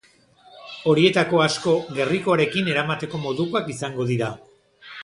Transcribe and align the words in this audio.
Horietako 0.93 1.43
asko 1.45 1.75
gerrikoarekin 1.99 2.73
eramateko 2.75 3.25
modukoak 3.29 3.75
izango 3.77 4.13
dira. 4.15 4.35